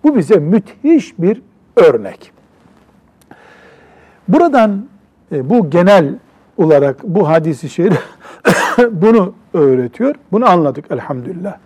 [0.05, 1.43] Bu bize müthiş bir
[1.77, 2.33] örnek.
[4.29, 4.87] Buradan
[5.33, 6.15] e, bu genel
[6.57, 8.03] olarak bu hadisi şerif
[8.91, 10.15] bunu öğretiyor.
[10.33, 11.57] Bunu anladık elhamdülillah.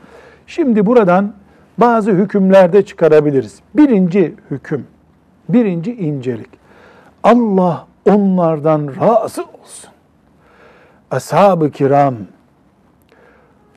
[0.47, 1.33] Şimdi buradan
[1.79, 3.61] bazı hükümlerde çıkarabiliriz.
[3.75, 4.87] Birinci hüküm,
[5.49, 6.51] birinci incelik.
[7.23, 9.91] Allah onlardan razı olsun.
[11.11, 12.15] Ashab-ı kiram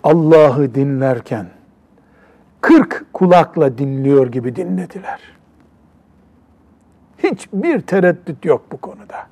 [0.03, 1.47] Allah'ı dinlerken
[2.61, 5.19] kırk kulakla dinliyor gibi dinlediler.
[7.17, 9.27] Hiçbir tereddüt yok bu konuda.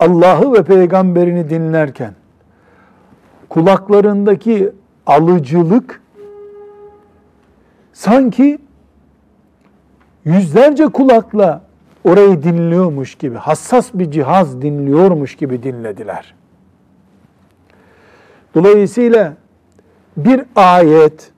[0.00, 2.14] Allah'ı ve peygamberini dinlerken
[3.48, 4.72] kulaklarındaki
[5.06, 6.00] alıcılık
[7.92, 8.58] sanki
[10.24, 11.62] yüzlerce kulakla
[12.04, 16.34] orayı dinliyormuş gibi, hassas bir cihaz dinliyormuş gibi dinlediler.
[18.54, 19.34] Dolayısıyla
[20.16, 21.32] bir ayet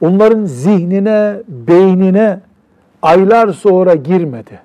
[0.00, 2.40] onların zihnine, beynine
[3.02, 4.60] aylar sonra girmedi.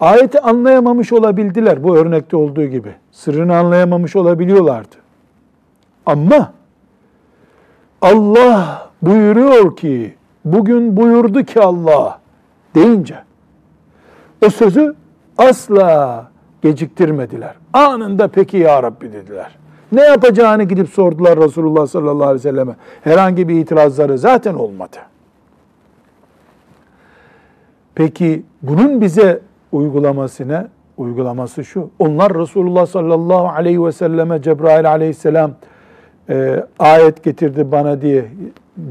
[0.00, 2.94] Ayeti anlayamamış olabildiler bu örnekte olduğu gibi.
[3.12, 4.96] Sırrını anlayamamış olabiliyorlardı.
[6.06, 6.52] Ama
[8.02, 12.20] Allah buyuruyor ki, bugün buyurdu ki Allah
[12.74, 13.18] deyince
[14.46, 14.94] o sözü
[15.38, 16.30] asla
[16.62, 17.54] geciktirmediler.
[17.72, 19.58] Anında peki ya Rabbi dediler.
[19.92, 22.76] Ne yapacağını gidip sordular Resulullah sallallahu aleyhi ve selleme.
[23.04, 24.96] Herhangi bir itirazları zaten olmadı.
[27.94, 29.40] Peki bunun bize
[29.72, 31.90] uygulamasına Uygulaması şu.
[31.98, 35.52] Onlar Resulullah sallallahu aleyhi ve selleme Cebrail aleyhisselam
[36.28, 38.24] e, ayet getirdi bana diye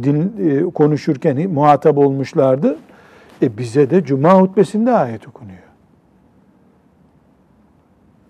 [0.04, 2.78] din e, konuşurken muhatap olmuşlardı.
[3.42, 5.58] E bize de cuma hutbesinde ayet okunuyor.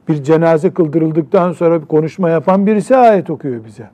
[0.08, 3.90] Bir cenaze kıldırıldıktan sonra bir konuşma yapan birisi ayet okuyor bize.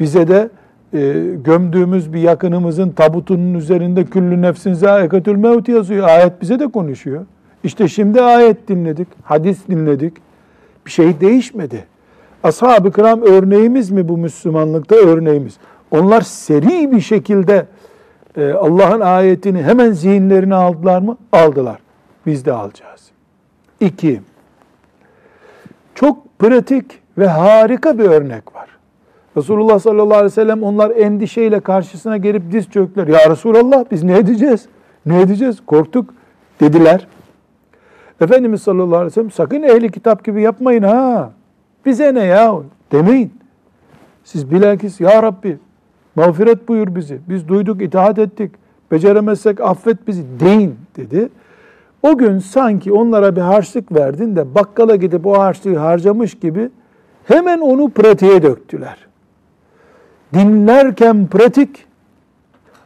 [0.00, 0.50] Bize de
[0.92, 0.98] e,
[1.44, 6.08] gömdüğümüz bir yakınımızın tabutunun üzerinde küllü nefsin zâikatül mevt yazıyor.
[6.08, 7.26] Ayet bize de konuşuyor.
[7.64, 10.16] İşte şimdi ayet dinledik, hadis dinledik.
[10.86, 11.84] Bir şey değişmedi.
[12.46, 15.56] Ashab-ı kiram örneğimiz mi bu Müslümanlıkta örneğimiz?
[15.90, 17.66] Onlar seri bir şekilde
[18.36, 21.16] e, Allah'ın ayetini hemen zihinlerine aldılar mı?
[21.32, 21.78] Aldılar.
[22.26, 23.10] Biz de alacağız.
[23.80, 24.20] İki,
[25.94, 26.84] çok pratik
[27.18, 28.68] ve harika bir örnek var.
[29.36, 33.06] Resulullah sallallahu aleyhi ve sellem onlar endişeyle karşısına gelip diz çöktüler.
[33.06, 34.66] Ya Resulallah biz ne edeceğiz?
[35.06, 35.58] Ne edeceğiz?
[35.66, 36.14] Korktuk
[36.60, 37.06] dediler.
[38.20, 41.30] Efendimiz sallallahu aleyhi ve sellem sakın ehli kitap gibi yapmayın ha.
[41.86, 42.54] Bize ne ya
[42.92, 43.32] demeyin.
[44.24, 45.58] Siz bilakis ya Rabbi
[46.16, 47.18] mağfiret buyur bizi.
[47.28, 48.52] Biz duyduk itaat ettik.
[48.90, 51.28] Beceremezsek affet bizi deyin dedi.
[52.02, 56.70] O gün sanki onlara bir harçlık verdin de bakkala gidip o harçlığı harcamış gibi
[57.24, 59.06] hemen onu pratiğe döktüler.
[60.34, 61.86] Dinlerken pratik,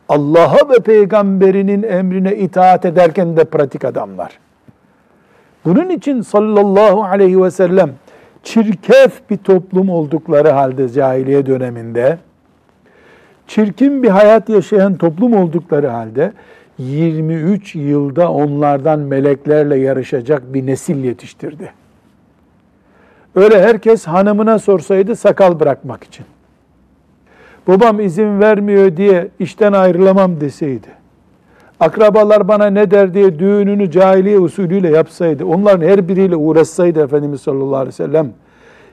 [0.08, 4.38] Allah'a ve peygamberinin emrine itaat ederken de pratik adamlar.
[5.64, 7.90] Bunun için sallallahu aleyhi ve sellem
[8.42, 12.18] çirkef bir toplum oldukları halde cahiliye döneminde,
[13.46, 16.32] çirkin bir hayat yaşayan toplum oldukları halde
[16.78, 21.72] 23 yılda onlardan meleklerle yarışacak bir nesil yetiştirdi.
[23.34, 26.26] Öyle herkes hanımına sorsaydı sakal bırakmak için.
[27.68, 30.99] Babam izin vermiyor diye işten ayrılamam deseydi.
[31.80, 35.44] Akrabalar bana ne der diye düğününü cahiliye usulüyle yapsaydı.
[35.44, 38.32] Onların her biriyle uğraşsaydı Efendimiz sallallahu aleyhi ve sellem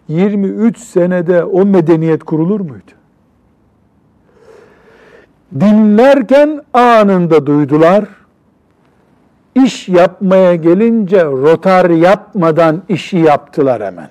[0.08, 2.98] 23 senede o medeniyet kurulur muydu?
[5.60, 8.06] dinlerken anında duydular.
[9.56, 14.10] İş yapmaya gelince rotar yapmadan işi yaptılar hemen.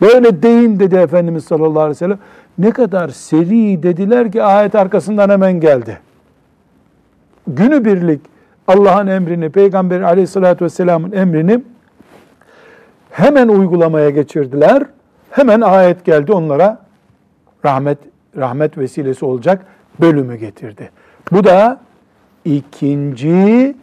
[0.00, 2.18] Böyle deyin dedi Efendimiz sallallahu aleyhi ve sellem.
[2.58, 5.98] Ne kadar seri dediler ki ayet arkasından hemen geldi.
[7.46, 8.20] Günü birlik
[8.68, 11.62] Allah'ın emrini, Peygamber aleyhissalatü vesselamın emrini
[13.10, 14.82] hemen uygulamaya geçirdiler.
[15.30, 16.78] Hemen ayet geldi onlara
[17.64, 17.98] rahmet
[18.36, 19.66] rahmet vesilesi olacak
[20.00, 20.90] bölümü getirdi.
[21.32, 21.80] Bu da
[22.44, 23.76] ikinci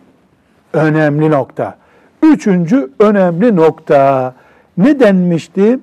[0.73, 1.77] önemli nokta.
[2.23, 4.33] Üçüncü önemli nokta.
[4.77, 5.79] Ne denmişti?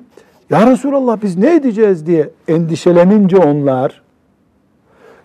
[0.51, 4.03] Ya Resulallah biz ne edeceğiz diye endişelenince onlar,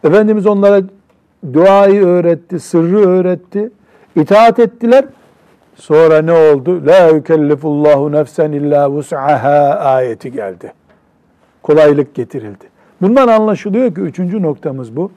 [0.03, 0.81] Efendimiz onlara
[1.53, 3.69] duayı öğretti, sırrı öğretti,
[4.15, 5.05] itaat ettiler.
[5.75, 6.85] Sonra ne oldu?
[6.85, 10.73] La yükellifullahu nefsen illa vus'aha ayeti geldi.
[11.63, 12.65] Kolaylık getirildi.
[13.01, 15.11] Bundan anlaşılıyor ki üçüncü noktamız bu.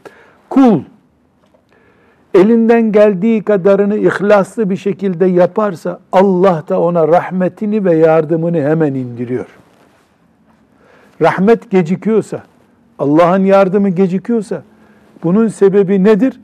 [0.51, 0.81] Kul
[2.35, 9.47] elinden geldiği kadarını ihlaslı bir şekilde yaparsa Allah da ona rahmetini ve yardımını hemen indiriyor.
[11.23, 12.43] Rahmet gecikiyorsa,
[12.99, 14.62] Allah'ın yardımı gecikiyorsa
[15.22, 16.40] bunun sebebi nedir?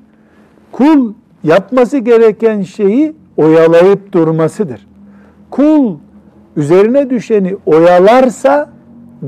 [0.73, 4.87] Kul yapması gereken şeyi oyalayıp durmasıdır.
[5.51, 5.97] Kul
[6.57, 8.71] üzerine düşeni oyalarsa,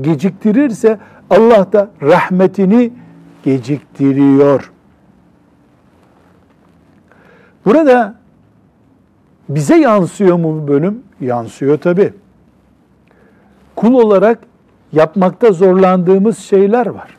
[0.01, 2.91] geciktirirse Allah da rahmetini
[3.43, 4.71] geciktiriyor.
[7.65, 8.15] Burada
[9.49, 11.03] bize yansıyor mu bu bölüm?
[11.21, 12.13] Yansıyor tabi.
[13.75, 14.39] Kul olarak
[14.91, 17.17] yapmakta zorlandığımız şeyler var.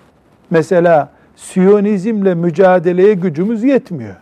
[0.50, 4.16] Mesela Siyonizmle mücadeleye gücümüz yetmiyor.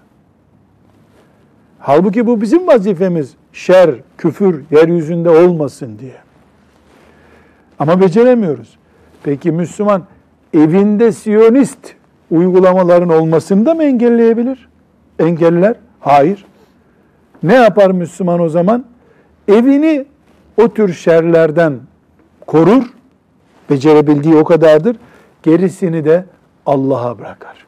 [1.79, 3.35] Halbuki bu bizim vazifemiz.
[3.53, 6.17] Şer, küfür yeryüzünde olmasın diye.
[7.79, 8.77] Ama beceremiyoruz.
[9.23, 10.05] Peki Müslüman
[10.55, 11.95] evinde Siyonist
[12.31, 14.69] uygulamaların olmasını da mı engelleyebilir?
[15.19, 15.77] Engeller?
[16.01, 16.45] Hayır.
[17.43, 18.85] Ne yapar Müslüman o zaman?
[19.49, 20.05] Evini
[20.57, 21.81] o tür şerlerden
[22.47, 22.83] korur.
[23.71, 24.97] Becerebildiği o kadardır.
[25.43, 26.25] Gerisini de
[26.67, 27.67] Allah'a bırakar.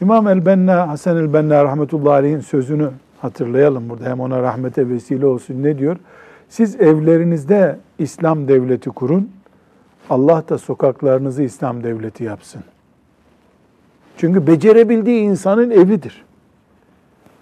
[0.00, 2.90] İmam el-Benna, Hasan el-Benna rahmetullahi aleyhin sözünü
[3.20, 4.04] hatırlayalım burada.
[4.04, 5.62] Hem ona rahmete vesile olsun.
[5.62, 5.96] Ne diyor?
[6.48, 9.30] Siz evlerinizde İslam devleti kurun.
[10.10, 12.62] Allah da sokaklarınızı İslam devleti yapsın.
[14.16, 16.24] Çünkü becerebildiği insanın evidir.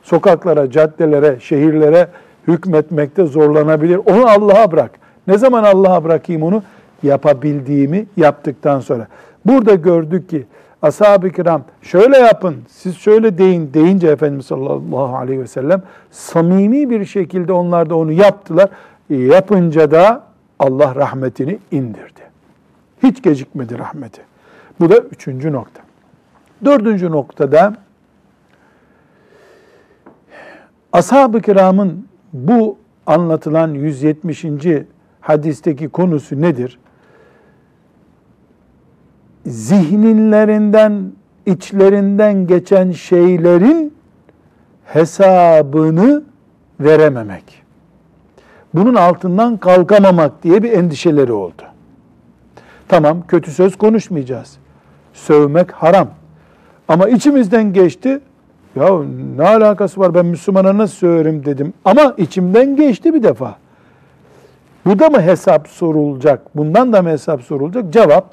[0.03, 2.09] Sokaklara, caddelere, şehirlere
[2.48, 3.96] hükmetmekte zorlanabilir.
[3.96, 4.90] Onu Allah'a bırak.
[5.27, 6.62] Ne zaman Allah'a bırakayım onu?
[7.03, 9.07] Yapabildiğimi yaptıktan sonra.
[9.46, 10.46] Burada gördük ki
[10.83, 17.04] ashab-ı kiram şöyle yapın, siz şöyle deyin deyince Efendimiz sallallahu aleyhi ve sellem samimi bir
[17.04, 18.68] şekilde onlar da onu yaptılar.
[19.11, 20.22] Yapınca da
[20.59, 22.20] Allah rahmetini indirdi.
[23.02, 24.20] Hiç gecikmedi rahmeti.
[24.80, 25.83] Bu da üçüncü nokta.
[26.64, 27.74] Dördüncü noktada
[30.92, 34.44] ashab-ı kiramın bu anlatılan 170.
[35.20, 36.78] hadisteki konusu nedir?
[39.46, 41.12] Zihninlerinden,
[41.46, 43.94] içlerinden geçen şeylerin
[44.85, 46.22] hesabını
[46.80, 47.62] verememek.
[48.74, 51.62] Bunun altından kalkamamak diye bir endişeleri oldu.
[52.88, 54.57] Tamam kötü söz konuşmayacağız.
[55.12, 56.09] Sövmek haram.
[56.88, 58.20] Ama içimizden geçti.
[58.76, 58.88] Ya
[59.37, 61.72] ne alakası var ben Müslümana nasıl söylerim dedim.
[61.85, 63.57] Ama içimden geçti bir defa.
[64.87, 66.57] Bu da mı hesap sorulacak?
[66.57, 67.92] Bundan da mı hesap sorulacak?
[67.92, 68.30] Cevap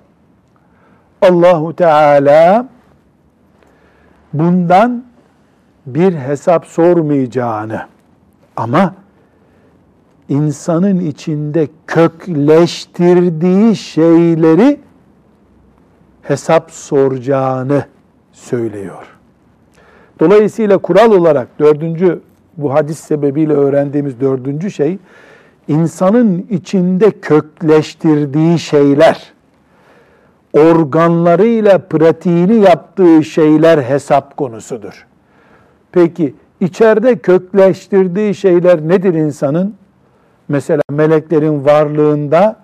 [1.21, 2.67] Allahu Teala
[4.33, 5.05] bundan
[5.85, 7.81] bir hesap sormayacağını
[8.55, 8.95] ama
[10.29, 14.79] insanın içinde kökleştirdiği şeyleri
[16.21, 17.85] hesap soracağını
[18.31, 19.07] söylüyor.
[20.19, 22.21] Dolayısıyla kural olarak dördüncü
[22.57, 24.97] bu hadis sebebiyle öğrendiğimiz dördüncü şey
[25.67, 29.33] insanın içinde kökleştirdiği şeyler,
[30.53, 35.07] organlarıyla pratiğini yaptığı şeyler hesap konusudur.
[35.91, 39.75] Peki içeride kökleştirdiği şeyler nedir insanın?
[40.47, 42.55] Mesela meleklerin varlığında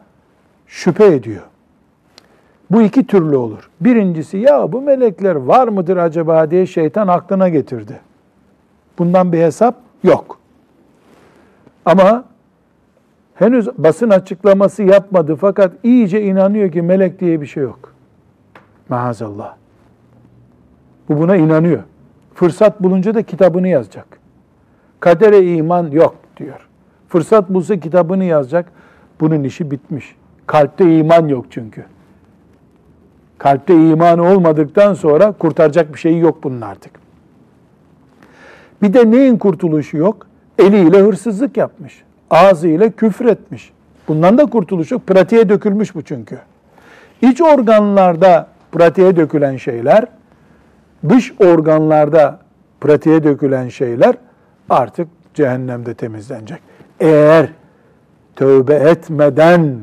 [0.68, 1.44] şüphe ediyor.
[2.72, 3.70] Bu iki türlü olur.
[3.82, 8.00] Birincisi ya bu melekler var mıdır acaba diye şeytan aklına getirdi.
[9.00, 10.40] Bundan bir hesap yok.
[11.86, 12.24] Ama
[13.40, 17.94] henüz basın açıklaması yapmadı fakat iyice inanıyor ki melek diye bir şey yok.
[18.90, 19.56] Maazallah.
[21.10, 21.84] Bu buna inanıyor.
[22.34, 24.20] Fırsat bulunca da kitabını yazacak.
[25.00, 26.68] Kadere iman yok diyor.
[27.08, 28.72] Fırsat bulsa kitabını yazacak.
[29.20, 30.16] Bunun işi bitmiş.
[30.48, 31.86] Kalpte iman yok çünkü.
[33.38, 36.92] Kalpte imanı olmadıktan sonra kurtaracak bir şey yok bunun artık.
[38.82, 40.28] Bir de neyin kurtuluşu yok?
[40.60, 42.07] Eliyle hırsızlık yapmış.
[42.32, 43.72] Ağzıyla küfür etmiş.
[44.08, 45.08] Bundan da kurtuluş yok.
[45.08, 46.38] Pratiğe dökülmüş bu çünkü.
[47.22, 50.06] İç organlarda pratiğe dökülen şeyler,
[51.10, 52.40] dış organlarda
[52.82, 54.16] pratiğe dökülen şeyler
[54.70, 56.60] artık cehennemde temizlenecek.
[57.00, 57.48] Eğer
[58.36, 59.78] tövbe etmeden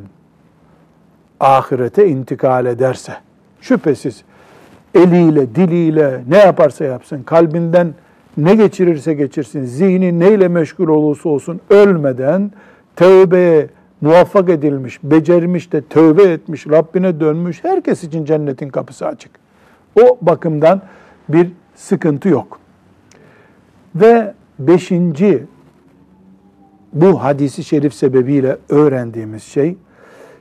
[1.40, 3.12] ahirete intikal ederse,
[3.60, 4.24] şüphesiz
[4.94, 7.94] eliyle, diliyle ne yaparsa yapsın, kalbinden
[8.36, 12.52] ne geçirirse geçirsin, zihni neyle meşgul olursa olsun ölmeden
[12.96, 13.68] tövbeye
[14.00, 19.30] muvaffak edilmiş, becermiş de tövbe etmiş, Rabbine dönmüş herkes için cennetin kapısı açık.
[20.02, 20.82] O bakımdan
[21.28, 22.60] bir sıkıntı yok.
[23.94, 25.44] Ve beşinci
[26.92, 29.76] bu hadisi şerif sebebiyle öğrendiğimiz şey,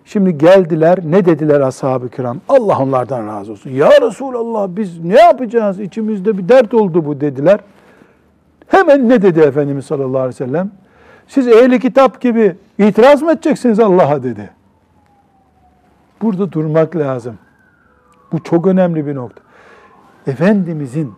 [0.06, 2.38] Şimdi geldiler ne dediler ashab-ı kiram?
[2.50, 3.70] Allah onlardan razı olsun.
[3.70, 5.80] Ya Resulallah biz ne yapacağız?
[5.80, 7.60] İçimizde bir dert oldu bu dediler.
[8.74, 10.72] Hemen ne dedi Efendimiz sallallahu aleyhi ve sellem?
[11.28, 14.50] Siz ehli kitap gibi itiraz mı edeceksiniz Allah'a dedi.
[16.22, 17.38] Burada durmak lazım.
[18.32, 19.42] Bu çok önemli bir nokta.
[20.28, 21.14] Efendimizin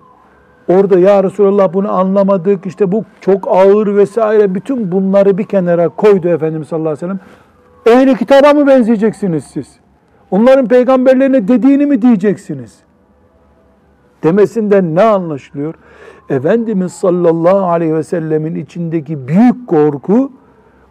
[0.67, 6.27] orada ya Resulallah bunu anlamadık işte bu çok ağır vesaire bütün bunları bir kenara koydu
[6.27, 7.17] Efendimiz sallallahu aleyhi ve
[7.85, 7.99] sellem.
[8.01, 9.79] Ehli kitaba mı benzeyeceksiniz siz?
[10.31, 12.84] Onların peygamberlerine dediğini mi diyeceksiniz?
[14.25, 15.73] Demesinden ne anlaşılıyor?
[16.29, 20.31] Efendimiz sallallahu aleyhi ve sellemin içindeki büyük korku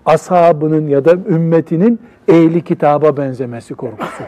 [0.07, 4.25] ashabının ya da ümmetinin ehli kitaba benzemesi korkusu.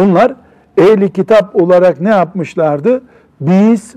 [0.00, 0.34] Onlar
[0.76, 3.02] ehli kitap olarak ne yapmışlardı?
[3.40, 3.94] Biz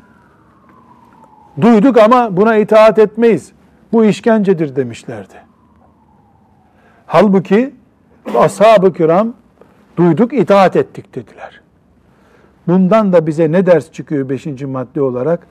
[1.61, 3.51] duyduk ama buna itaat etmeyiz.
[3.93, 5.35] Bu işkencedir demişlerdi.
[7.05, 7.75] Halbuki
[8.37, 9.33] ashab-ı kiram
[9.97, 11.60] duyduk itaat ettik dediler.
[12.67, 15.47] Bundan da bize ne ders çıkıyor beşinci madde olarak?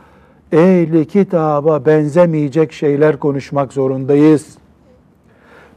[0.52, 4.58] Ehli kitaba benzemeyecek şeyler konuşmak zorundayız.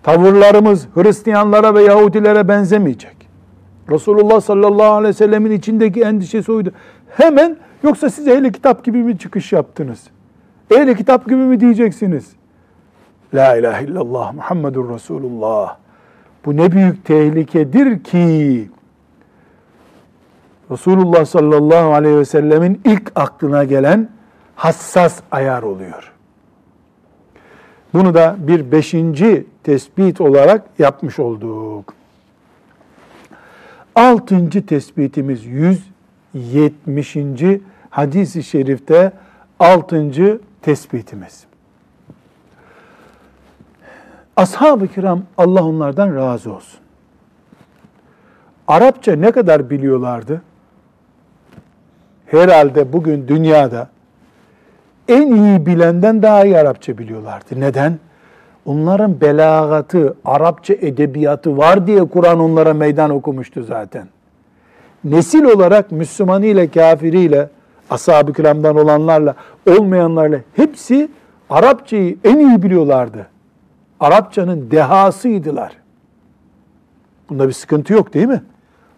[0.03, 3.15] Tavırlarımız Hristiyanlara ve Yahudilere benzemeyecek.
[3.89, 6.71] Resulullah sallallahu aleyhi ve sellemin içindeki endişesi oydu.
[7.09, 10.03] Hemen yoksa siz ehli kitap gibi mi çıkış yaptınız?
[10.71, 12.31] Ehli kitap gibi mi diyeceksiniz?
[13.34, 15.77] La ilahe illallah Muhammedur Resulullah.
[16.45, 18.69] Bu ne büyük tehlikedir ki
[20.74, 24.09] Resulullah sallallahu aleyhi ve sellemin ilk aklına gelen
[24.55, 26.11] hassas ayar oluyor.
[27.93, 31.93] Bunu da bir beşinci tespit olarak yapmış olduk.
[33.95, 35.45] Altıncı tespitimiz
[36.34, 37.17] 70.
[37.89, 39.11] hadis-i şerifte
[39.59, 40.39] 6.
[40.61, 41.43] tespitimiz.
[44.36, 46.80] Ashab-ı kiram Allah onlardan razı olsun.
[48.67, 50.41] Arapça ne kadar biliyorlardı?
[52.34, 53.89] Herhalde bugün dünyada
[55.07, 57.45] en iyi bilenden daha iyi Arapça biliyorlardı.
[57.59, 57.99] Neden?
[58.65, 64.07] Onların belagatı, Arapça edebiyatı var diye Kur'an onlara meydan okumuştu zaten.
[65.03, 67.49] Nesil olarak Müslümanı ile kafiriyle,
[67.89, 69.36] ashab-ı kiramdan olanlarla,
[69.69, 71.09] olmayanlarla hepsi
[71.49, 73.27] Arapçayı en iyi biliyorlardı.
[73.99, 75.73] Arapçanın dehasıydılar.
[77.29, 78.43] Bunda bir sıkıntı yok değil mi?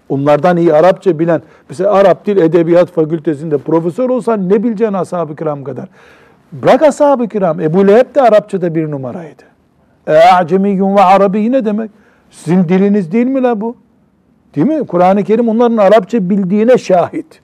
[0.09, 5.63] Onlardan iyi Arapça bilen, mesela Arap Dil Edebiyat Fakültesinde profesör olsan ne bileceksin ashab-ı kiram
[5.63, 5.89] kadar?
[6.51, 9.43] Bırak ashab-ı kiram, Ebu Leheb de Arapçada bir numaraydı.
[10.07, 11.91] E'acemiyyun ve Arabi ne demek?
[12.31, 13.75] Sizin diliniz değil mi la bu?
[14.55, 14.87] Değil mi?
[14.87, 17.41] Kur'an-ı Kerim onların Arapça bildiğine şahit.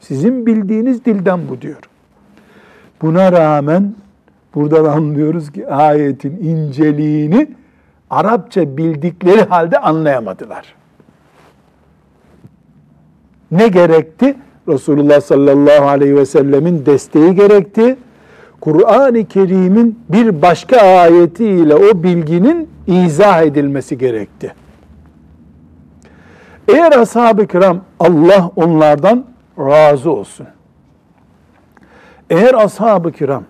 [0.00, 1.80] Sizin bildiğiniz dilden bu diyor.
[3.02, 3.94] Buna rağmen
[4.54, 7.48] buradan anlıyoruz ki ayetin inceliğini
[8.10, 10.77] Arapça bildikleri halde anlayamadılar.
[13.50, 14.36] Ne gerekti?
[14.68, 17.96] Resulullah sallallahu aleyhi ve sellemin desteği gerekti.
[18.60, 24.54] Kur'an-ı Kerim'in bir başka ayetiyle o bilginin izah edilmesi gerekti.
[26.68, 29.24] Eğer ashab-ı kiram Allah onlardan
[29.58, 30.46] razı olsun.
[32.30, 33.44] Eğer ashab-ı kiram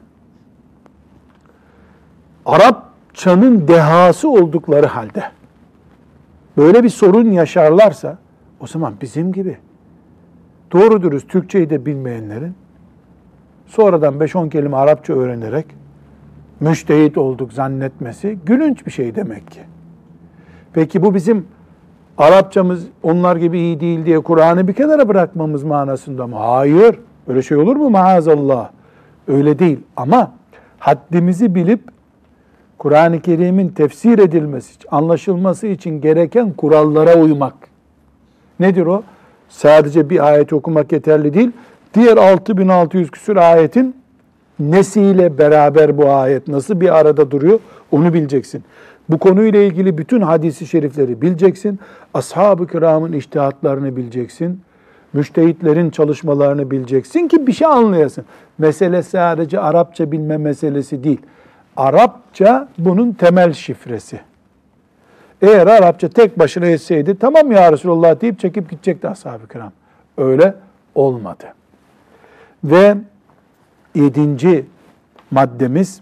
[2.47, 5.25] Arapçanın dehası oldukları halde
[6.57, 8.19] böyle bir sorun yaşarlarsa
[8.61, 9.59] o zaman bizim gibi
[10.73, 12.55] doğru dürüst Türkçeyi de bilmeyenlerin
[13.67, 15.67] sonradan 5-10 kelime Arapça öğrenerek
[16.61, 19.61] müştehit olduk zannetmesi gülünç bir şey demek ki.
[20.73, 21.47] Peki bu bizim
[22.19, 26.37] Arapçamız onlar gibi iyi değil diye Kur'an'ı bir kenara bırakmamız manasında mı?
[26.37, 26.99] Hayır.
[27.29, 28.71] Öyle şey olur mu maazallah?
[29.29, 29.81] Öyle değil.
[29.97, 30.33] Ama
[30.79, 31.81] haddimizi bilip
[32.79, 37.55] Kur'an-ı Kerim'in tefsir edilmesi, anlaşılması için gereken kurallara uymak.
[38.61, 39.03] Nedir o?
[39.49, 41.51] Sadece bir ayet okumak yeterli değil.
[41.95, 43.95] Diğer 6600 küsur ayetin
[44.61, 47.61] nesiyle beraber bu ayet nasıl bir arada duruyor
[47.93, 48.65] onu bileceksin.
[49.09, 51.79] Bu konuyla ilgili bütün hadisi şerifleri bileceksin.
[52.15, 54.61] Ashab-ı kiramın iştihatlarını bileceksin.
[55.13, 58.25] Müştehitlerin çalışmalarını bileceksin ki bir şey anlayasın.
[58.59, 61.21] Mesele sadece Arapça bilme meselesi değil.
[61.77, 64.21] Arapça bunun temel şifresi.
[65.43, 69.73] Eğer Arapça tek başına etseydi tamam ya Resulullah deyip çekip gidecekti ashab-ı kiram.
[70.19, 70.55] Öyle
[70.95, 71.45] olmadı.
[72.65, 72.95] Ve
[73.95, 74.67] yedinci
[75.31, 76.01] maddemiz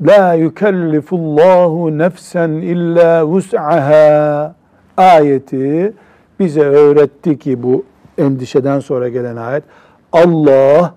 [0.00, 4.54] La yukellifullahu nefsen illa vus'aha
[4.96, 5.92] ayeti
[6.40, 7.84] bize öğretti ki bu
[8.18, 9.64] endişeden sonra gelen ayet
[10.12, 10.94] Allah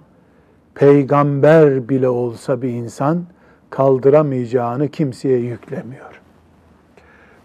[0.75, 3.23] peygamber bile olsa bir insan
[3.69, 6.24] kaldıramayacağını kimseye yüklemiyor.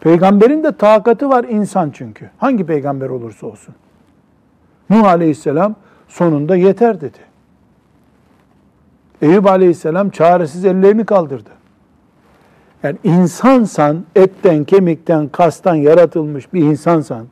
[0.00, 2.30] Peygamberin de takati var insan çünkü.
[2.38, 3.74] Hangi peygamber olursa olsun.
[4.90, 5.74] Nuh Aleyhisselam
[6.08, 7.18] sonunda yeter dedi.
[9.22, 11.50] Eyüp Aleyhisselam çaresiz ellerini kaldırdı.
[12.82, 17.26] Yani insansan, etten, kemikten, kastan yaratılmış bir insansan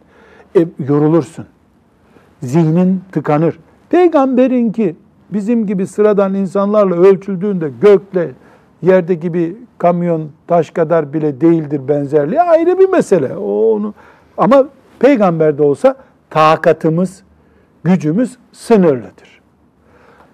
[0.57, 1.47] e, yorulursun.
[2.43, 3.59] Zihnin tıkanır.
[3.91, 4.97] Peygamberin ki
[5.31, 8.31] bizim gibi sıradan insanlarla ölçüldüğünde gökle
[8.83, 13.37] yerdeki bir kamyon taş kadar bile değildir benzerliği ayrı bir mesele.
[13.37, 13.95] O onu
[14.37, 14.69] ama
[14.99, 15.97] peygamber de olsa
[16.31, 17.23] takatımız,
[17.85, 19.41] gücümüz sınırlıdır.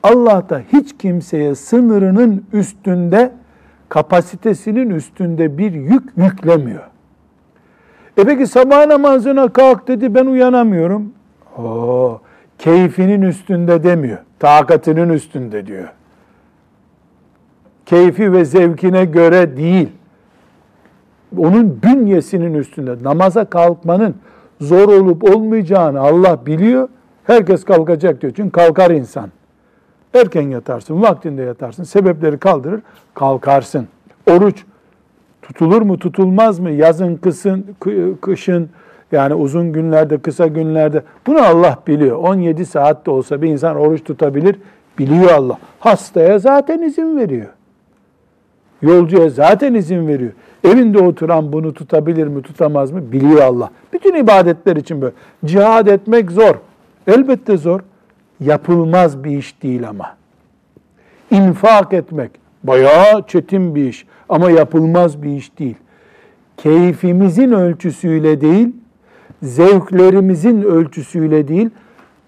[0.03, 3.32] Allah da hiç kimseye sınırının üstünde,
[3.88, 6.82] kapasitesinin üstünde bir yük yüklemiyor.
[8.16, 11.12] E peki sabah namazına kalk dedi ben uyanamıyorum.
[11.59, 12.20] Oo,
[12.59, 14.18] keyfinin üstünde demiyor.
[14.38, 15.88] Takatının üstünde diyor.
[17.87, 19.89] Keyfi ve zevkine göre değil.
[21.39, 22.97] Onun bünyesinin üstünde.
[23.03, 24.14] Namaza kalkmanın
[24.61, 26.89] zor olup olmayacağını Allah biliyor.
[27.24, 28.32] Herkes kalkacak diyor.
[28.37, 29.30] Çünkü kalkar insan.
[30.14, 32.80] Erken yatarsın, vaktinde yatarsın, sebepleri kaldırır,
[33.14, 33.89] kalkarsın.
[34.30, 34.64] Oruç
[35.43, 36.70] tutulur mu, tutulmaz mı?
[36.70, 37.66] Yazın, kısın,
[38.20, 38.68] kışın,
[39.12, 41.03] yani uzun günlerde, kısa günlerde.
[41.26, 42.16] Bunu Allah biliyor.
[42.16, 44.57] 17 saat de olsa bir insan oruç tutabilir,
[44.99, 45.59] biliyor Allah.
[45.80, 47.49] Hastaya zaten izin veriyor.
[48.83, 50.33] Yolcuya zaten izin veriyor.
[50.64, 53.12] Evinde oturan bunu tutabilir mi, tutamaz mı?
[53.12, 53.70] Biliyor Allah.
[53.93, 55.14] Bütün ibadetler için böyle.
[55.45, 56.55] Cihad etmek zor.
[57.07, 57.81] Elbette zor.
[58.41, 60.16] Yapılmaz bir iş değil ama.
[61.31, 62.31] İnfak etmek
[62.64, 65.77] bayağı çetin bir iş ama yapılmaz bir iş değil.
[66.57, 68.68] Keyfimizin ölçüsüyle değil,
[69.43, 71.70] zevklerimizin ölçüsüyle değil,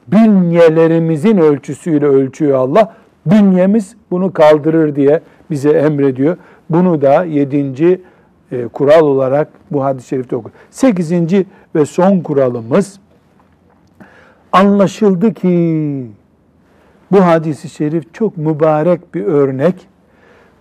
[0.08, 2.94] Bünyelerimizin ölçüsüyle ölçüyor Allah.
[3.26, 5.20] Bünyemiz bunu kaldırır diye
[5.50, 6.36] bize emrediyor.
[6.70, 8.00] Bunu da yedinci
[8.52, 10.50] e, kural olarak bu hadis-i şerifte okur.
[10.70, 13.00] Sekizinci ve son kuralımız
[14.52, 16.06] anlaşıldı ki
[17.12, 19.88] bu hadisi şerif çok mübarek bir örnek.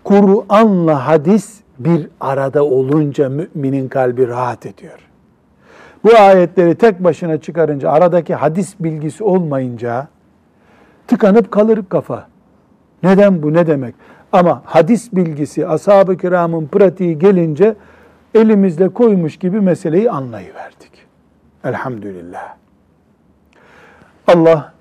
[0.04, 5.00] Kur'an'la hadis bir arada olunca müminin kalbi rahat ediyor.
[6.04, 10.08] Bu ayetleri tek başına çıkarınca aradaki hadis bilgisi olmayınca
[11.08, 12.28] tıkanıp kalır kafa.
[13.04, 13.96] Neden bu ne demek?
[14.32, 17.76] Ama hadis bilgisi ashab-ı kiramın pratiği gelince
[18.36, 20.92] elimizde koymuş gibi meseleyi anlayıverdik.
[21.64, 22.56] Elhamdülillah.
[24.28, 24.74] Allah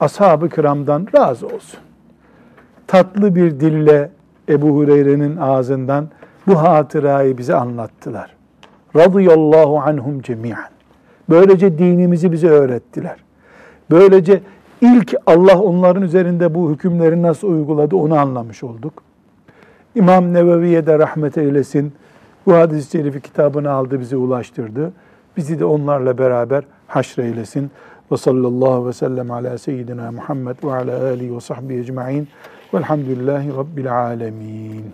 [0.00, 1.80] ashab-ı kiramdan razı olsun.
[2.86, 4.10] Tatlı bir dille
[4.48, 6.08] Ebu Hureyre'nin ağzından
[6.46, 8.36] bu hatırayı bize anlattılar.
[8.96, 10.70] Radıyallahu anhum cemiyen.
[11.28, 13.16] Böylece dinimizi bize öğrettiler.
[13.90, 14.40] Böylece
[14.80, 19.02] ilk Allah onların üzerinde bu hükümleri nasıl uyguladı onu anlamış olduk.
[19.94, 21.92] İmam Nevevi'ye de rahmet eylesin.
[22.46, 24.92] Bu hadis-i şerifi kitabını aldı bize ulaştırdı.
[25.36, 27.70] Bizi de onlarla beraber haşreylesin.
[28.12, 32.28] Ve sallallahu ve sellem ala seyyidina Muhammed ve ala alihi ve sahbihi ecma'in.
[32.74, 34.84] Velhamdülillahi Rabbil alemin.